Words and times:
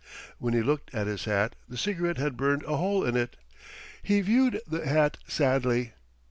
When 0.39 0.55
he 0.55 0.63
looked 0.63 0.95
at 0.95 1.05
his 1.05 1.25
hat 1.25 1.55
the 1.69 1.77
cigarette 1.77 2.17
had 2.17 2.35
burned 2.35 2.63
a 2.63 2.75
hole 2.77 3.03
in 3.05 3.15
it. 3.15 3.35
He 4.01 4.19
viewed 4.21 4.59
the 4.65 4.83
hat 4.87 5.17
sadly. 5.27 5.93